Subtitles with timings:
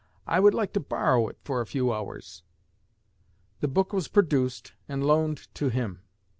[0.25, 2.41] I would like to borrow it for a few hours.'
[3.59, 6.01] The book was produced and loaned to him.